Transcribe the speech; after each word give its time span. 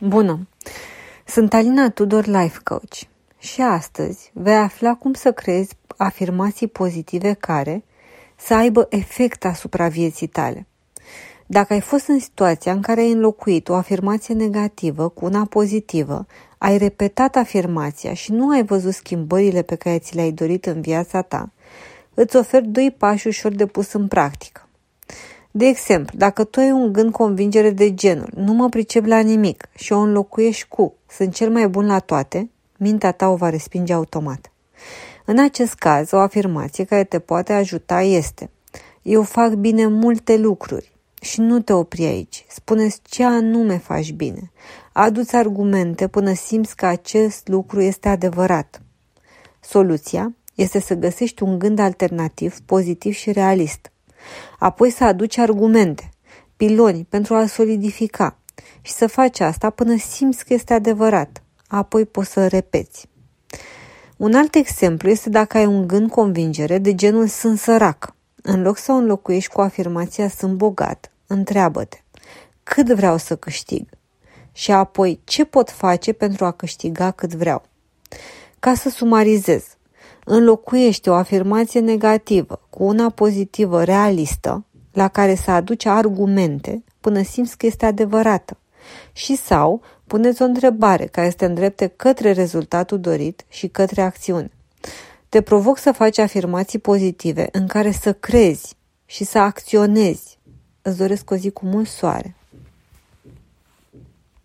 Bună! 0.00 0.48
Sunt 1.26 1.54
Alina 1.54 1.90
Tudor, 1.90 2.26
Life 2.26 2.58
Coach 2.64 2.96
și 3.38 3.60
astăzi 3.60 4.30
vei 4.34 4.56
afla 4.56 4.94
cum 4.94 5.12
să 5.12 5.32
creezi 5.32 5.76
afirmații 5.96 6.66
pozitive 6.66 7.32
care 7.32 7.84
să 8.36 8.54
aibă 8.54 8.86
efect 8.90 9.44
asupra 9.44 9.88
vieții 9.88 10.26
tale. 10.26 10.66
Dacă 11.46 11.72
ai 11.72 11.80
fost 11.80 12.08
în 12.08 12.18
situația 12.18 12.72
în 12.72 12.80
care 12.80 13.00
ai 13.00 13.10
înlocuit 13.10 13.68
o 13.68 13.74
afirmație 13.74 14.34
negativă 14.34 15.08
cu 15.08 15.24
una 15.24 15.44
pozitivă, 15.44 16.26
ai 16.58 16.78
repetat 16.78 17.36
afirmația 17.36 18.14
și 18.14 18.32
nu 18.32 18.50
ai 18.50 18.64
văzut 18.64 18.94
schimbările 18.94 19.62
pe 19.62 19.74
care 19.74 19.98
ți 19.98 20.14
le-ai 20.14 20.32
dorit 20.32 20.66
în 20.66 20.80
viața 20.80 21.22
ta, 21.22 21.50
îți 22.14 22.36
ofer 22.36 22.62
doi 22.62 22.94
pași 22.98 23.26
ușor 23.26 23.52
de 23.52 23.66
pus 23.66 23.92
în 23.92 24.08
practică. 24.08 24.67
De 25.58 25.66
exemplu, 25.66 26.18
dacă 26.18 26.44
tu 26.44 26.60
ai 26.60 26.70
un 26.70 26.92
gând 26.92 27.12
convingere 27.12 27.70
de 27.70 27.94
genul 27.94 28.30
nu 28.34 28.52
mă 28.52 28.68
pricep 28.68 29.06
la 29.06 29.18
nimic 29.18 29.68
și 29.74 29.92
o 29.92 29.98
înlocuiești 29.98 30.68
cu 30.68 30.94
sunt 31.10 31.34
cel 31.34 31.50
mai 31.50 31.68
bun 31.68 31.86
la 31.86 31.98
toate, 31.98 32.50
mintea 32.76 33.12
ta 33.12 33.28
o 33.28 33.36
va 33.36 33.50
respinge 33.50 33.92
automat. 33.92 34.52
În 35.24 35.38
acest 35.38 35.74
caz, 35.74 36.12
o 36.12 36.18
afirmație 36.18 36.84
care 36.84 37.04
te 37.04 37.18
poate 37.18 37.52
ajuta 37.52 38.00
este 38.02 38.50
Eu 39.02 39.22
fac 39.22 39.52
bine 39.52 39.86
multe 39.86 40.36
lucruri 40.36 40.92
și 41.20 41.40
nu 41.40 41.60
te 41.60 41.72
opri 41.72 42.04
aici. 42.04 42.44
Spuneți 42.48 43.00
ce 43.02 43.24
anume 43.24 43.78
faci 43.78 44.12
bine. 44.12 44.50
Adu-ți 44.92 45.36
argumente 45.36 46.08
până 46.08 46.32
simți 46.32 46.76
că 46.76 46.86
acest 46.86 47.48
lucru 47.48 47.80
este 47.80 48.08
adevărat. 48.08 48.82
Soluția 49.60 50.34
este 50.54 50.80
să 50.80 50.94
găsești 50.94 51.42
un 51.42 51.58
gând 51.58 51.78
alternativ, 51.78 52.60
pozitiv 52.60 53.12
și 53.12 53.32
realist– 53.32 53.90
apoi 54.58 54.90
să 54.90 55.04
aduci 55.04 55.38
argumente, 55.38 56.10
piloni 56.56 57.06
pentru 57.08 57.34
a 57.34 57.46
solidifica 57.46 58.38
și 58.80 58.92
să 58.92 59.06
faci 59.06 59.40
asta 59.40 59.70
până 59.70 59.96
simți 59.96 60.44
că 60.44 60.54
este 60.54 60.72
adevărat. 60.72 61.42
Apoi 61.68 62.04
poți 62.04 62.30
să 62.30 62.46
repeți. 62.46 63.08
Un 64.16 64.34
alt 64.34 64.54
exemplu 64.54 65.08
este 65.08 65.30
dacă 65.30 65.56
ai 65.56 65.66
un 65.66 65.86
gând 65.86 66.10
convingere 66.10 66.78
de 66.78 66.94
genul 66.94 67.26
sunt 67.26 67.58
sărac. 67.58 68.14
În 68.42 68.62
loc 68.62 68.78
să 68.78 68.92
o 68.92 68.94
înlocuiești 68.94 69.52
cu 69.52 69.60
afirmația 69.60 70.28
sunt 70.28 70.56
bogat, 70.56 71.12
întreabă-te 71.26 71.98
cât 72.68 72.86
vreau 72.86 73.16
să 73.16 73.36
câștig 73.36 73.88
și 74.52 74.72
apoi 74.72 75.20
ce 75.24 75.44
pot 75.44 75.70
face 75.70 76.12
pentru 76.12 76.44
a 76.44 76.50
câștiga 76.50 77.10
cât 77.10 77.34
vreau. 77.34 77.62
Ca 78.58 78.74
să 78.74 78.88
sumarizez, 78.88 79.64
înlocuiește 80.28 81.10
o 81.10 81.14
afirmație 81.14 81.80
negativă 81.80 82.60
cu 82.70 82.84
una 82.84 83.08
pozitivă 83.08 83.84
realistă, 83.84 84.64
la 84.92 85.08
care 85.08 85.34
să 85.34 85.50
aduci 85.50 85.84
argumente 85.84 86.84
până 87.00 87.22
simți 87.22 87.56
că 87.56 87.66
este 87.66 87.86
adevărată. 87.86 88.56
Și 89.12 89.36
sau 89.36 89.80
puneți 90.06 90.42
o 90.42 90.44
întrebare 90.44 91.04
care 91.04 91.26
este 91.26 91.44
îndrepte 91.44 91.86
către 91.86 92.32
rezultatul 92.32 93.00
dorit 93.00 93.44
și 93.48 93.68
către 93.68 94.02
acțiune. 94.02 94.50
Te 95.28 95.40
provoc 95.40 95.78
să 95.78 95.92
faci 95.92 96.18
afirmații 96.18 96.78
pozitive 96.78 97.48
în 97.52 97.66
care 97.66 97.90
să 97.90 98.12
crezi 98.12 98.76
și 99.06 99.24
să 99.24 99.38
acționezi. 99.38 100.38
Îți 100.82 100.96
doresc 100.96 101.30
o 101.30 101.36
zi 101.36 101.50
cu 101.50 101.66
mult 101.66 101.88
soare. 101.88 102.36